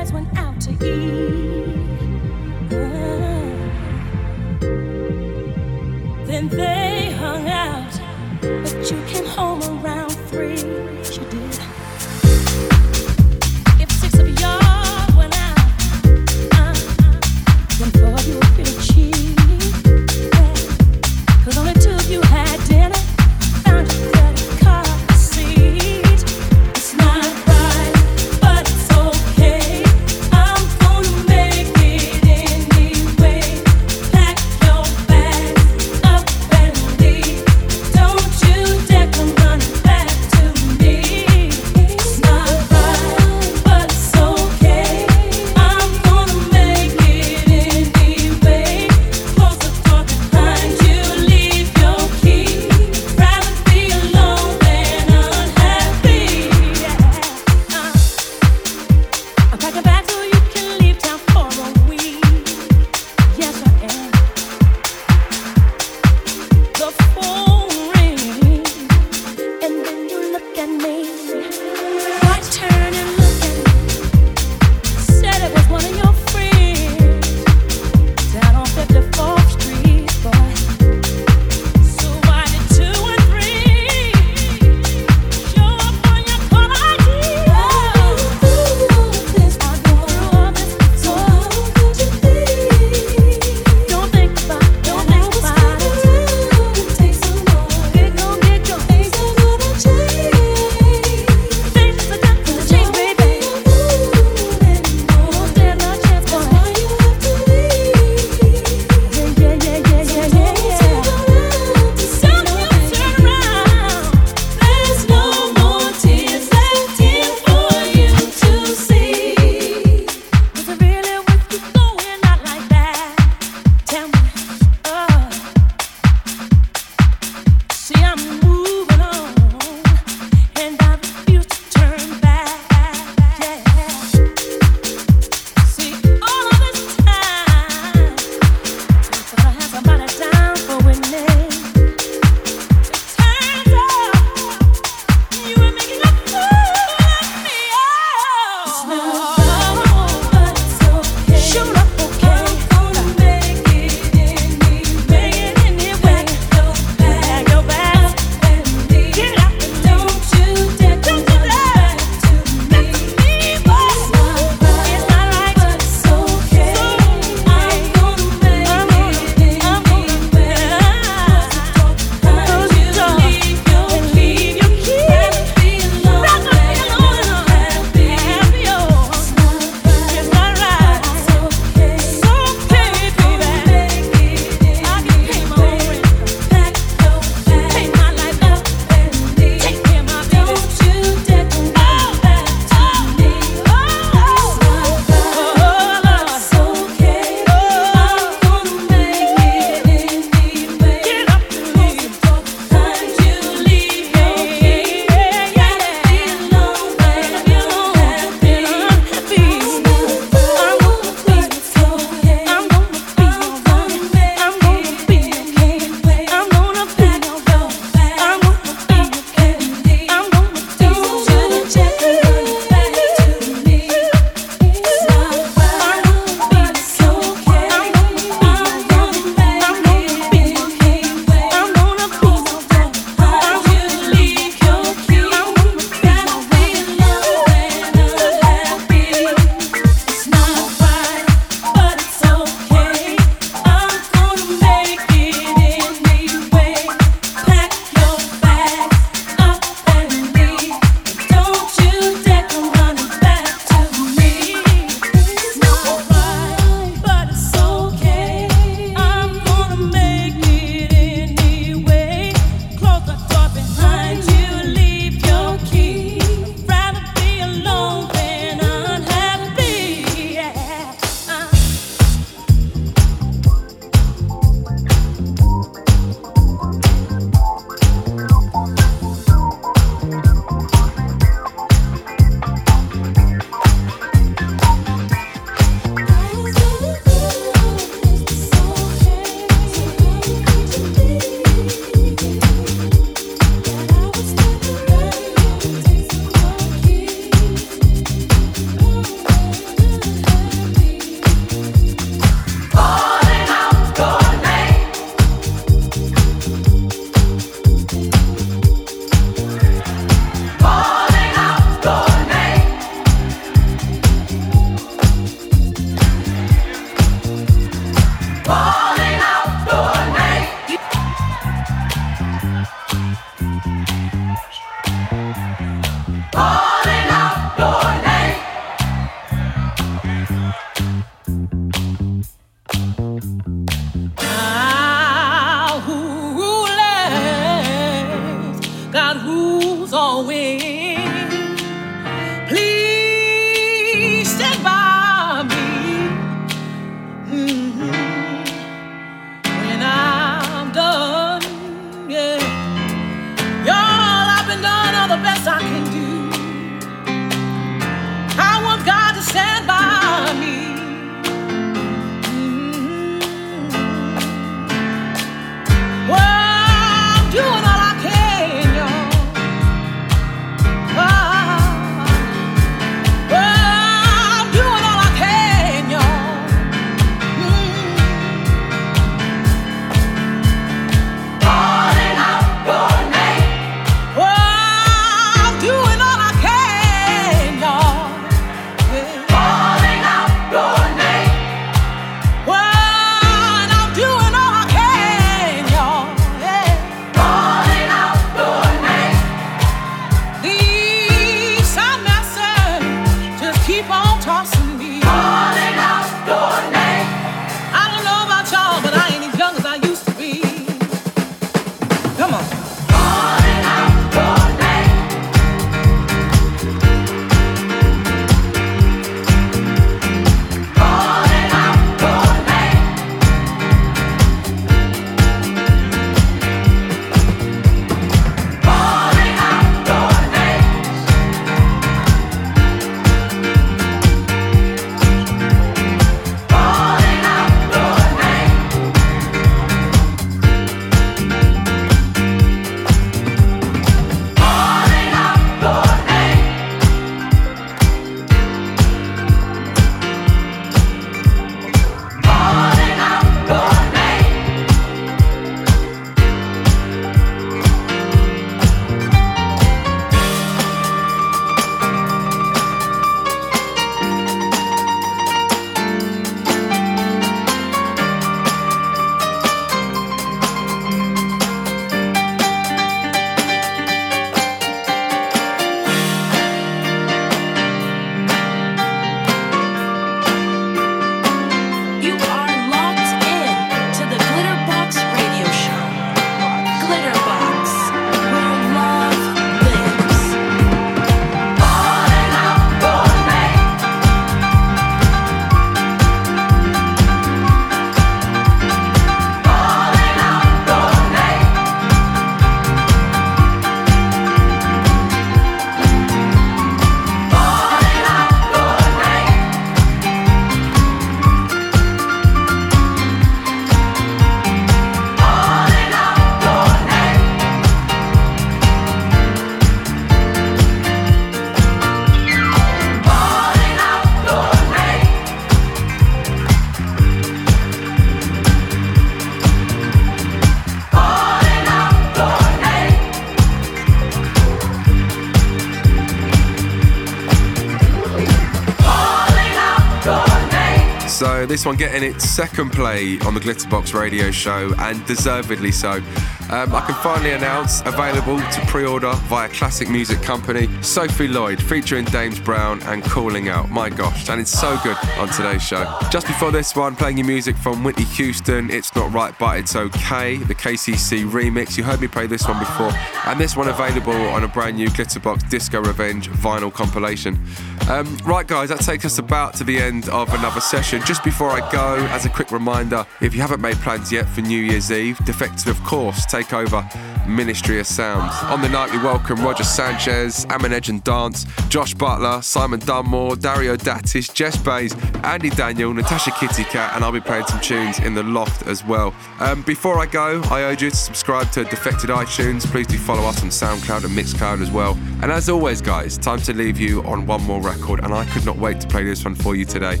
This 541.22 541.64
one 541.64 541.76
getting 541.76 542.02
its 542.02 542.28
second 542.28 542.70
play 542.72 543.18
on 543.20 543.32
the 543.34 543.40
Glitterbox 543.40 543.94
radio 543.94 544.32
show, 544.32 544.74
and 544.78 545.04
deservedly 545.06 545.70
so. 545.70 546.02
Um, 546.50 546.74
I 546.74 546.80
can 546.82 546.94
finally 546.96 547.32
announce 547.32 547.80
available 547.82 548.38
to 548.38 548.66
pre 548.66 548.84
order 548.84 549.12
via 549.28 549.48
Classic 549.48 549.88
Music 549.88 550.20
Company 550.22 550.68
Sophie 550.82 551.28
Lloyd 551.28 551.62
featuring 551.62 552.04
Dames 552.06 552.38
Brown 552.40 552.82
and 552.82 553.02
Calling 553.02 553.48
Out. 553.48 553.70
My 553.70 553.88
gosh, 553.88 554.24
sounding 554.24 554.46
so 554.46 554.78
good 554.82 554.96
on 555.18 555.28
today's 555.28 555.62
show. 555.62 555.84
Just 556.10 556.26
before 556.26 556.50
this 556.50 556.76
one, 556.76 556.94
playing 556.94 557.18
your 557.18 557.26
music 557.26 557.56
from 557.56 557.84
Whitney 557.84 558.04
Houston, 558.04 558.70
It's 558.70 558.94
Not 558.94 559.12
Right 559.12 559.34
But 559.38 559.60
It's 559.60 559.76
Okay, 559.76 560.36
the 560.36 560.54
KCC 560.54 561.24
remix. 561.24 561.78
You 561.78 561.84
heard 561.84 562.00
me 562.00 562.08
play 562.08 562.26
this 562.26 562.46
one 562.46 562.58
before, 562.58 562.92
and 563.26 563.40
this 563.40 563.56
one 563.56 563.68
available 563.68 564.12
on 564.12 564.44
a 564.44 564.48
brand 564.48 564.76
new 564.76 564.88
Glitterbox 564.88 565.48
Disco 565.48 565.80
Revenge 565.80 566.28
vinyl 566.30 566.72
compilation. 566.72 567.42
Um, 567.88 568.16
right, 568.24 568.46
guys, 568.46 568.68
that 568.68 568.80
takes 568.80 569.04
us 569.04 569.18
about 569.18 569.54
to 569.54 569.64
the 569.64 569.78
end 569.78 570.08
of 570.10 570.32
another 570.34 570.60
session. 570.60 571.02
Just 571.04 571.24
before 571.24 571.50
I 571.50 571.68
go, 571.72 571.96
as 572.10 572.26
a 572.26 572.28
quick 572.28 572.52
reminder, 572.52 573.04
if 573.20 573.34
you 573.34 573.40
haven't 573.40 573.60
made 573.60 573.76
plans 573.76 574.12
yet 574.12 574.28
for 574.28 574.40
New 574.40 574.60
Year's 574.60 574.92
Eve, 574.92 575.18
Defected, 575.24 575.68
of 575.68 575.82
course, 575.84 576.24
take 576.32 576.54
over 576.54 576.82
Ministry 577.28 577.78
of 577.78 577.86
Sounds. 577.86 578.32
On 578.44 578.62
the 578.62 578.68
night, 578.70 578.90
we 578.90 578.96
welcome 578.96 579.44
Roger 579.44 579.64
Sanchez, 579.64 580.46
Amine 580.48 580.72
Edge 580.72 580.88
and 580.88 581.04
Dance, 581.04 581.44
Josh 581.68 581.92
Butler, 581.92 582.40
Simon 582.40 582.80
Dunmore, 582.80 583.36
Dario 583.36 583.76
D'Attis, 583.76 584.30
Jess 584.30 584.56
Bays, 584.56 584.94
Andy 585.24 585.50
Daniel, 585.50 585.92
Natasha 585.92 586.30
Kitty 586.30 586.64
Katt, 586.64 586.96
and 586.96 587.04
I'll 587.04 587.12
be 587.12 587.20
playing 587.20 587.44
some 587.44 587.60
tunes 587.60 587.98
in 587.98 588.14
the 588.14 588.22
loft 588.22 588.66
as 588.66 588.82
well. 588.82 589.14
Um, 589.40 589.60
before 589.60 589.98
I 589.98 590.06
go, 590.06 590.40
I 590.44 590.62
urge 590.62 590.82
you 590.82 590.88
to 590.88 590.96
subscribe 590.96 591.50
to 591.52 591.64
Defected 591.64 592.08
iTunes. 592.08 592.64
Please 592.64 592.86
do 592.86 592.96
follow 592.96 593.24
us 593.24 593.42
on 593.42 593.50
SoundCloud 593.50 594.06
and 594.06 594.16
Mixcloud 594.16 594.62
as 594.62 594.70
well. 594.70 594.94
And 595.20 595.30
as 595.30 595.50
always, 595.50 595.82
guys, 595.82 596.16
time 596.16 596.40
to 596.40 596.54
leave 596.54 596.80
you 596.80 597.02
on 597.02 597.26
one 597.26 597.42
more 597.42 597.60
record, 597.60 598.00
and 598.00 598.14
I 598.14 598.24
could 598.30 598.46
not 598.46 598.56
wait 598.56 598.80
to 598.80 598.88
play 598.88 599.04
this 599.04 599.22
one 599.22 599.34
for 599.34 599.54
you 599.54 599.66
today. 599.66 600.00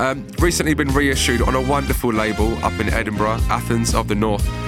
Um, 0.00 0.26
recently 0.40 0.74
been 0.74 0.92
reissued 0.92 1.40
on 1.40 1.54
a 1.54 1.60
wonderful 1.60 2.12
label 2.12 2.52
up 2.64 2.78
in 2.80 2.88
Edinburgh, 2.88 3.38
Athens 3.48 3.94
of 3.94 4.08
the 4.08 4.16
North. 4.16 4.67